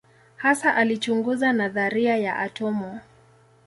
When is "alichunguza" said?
0.75-1.53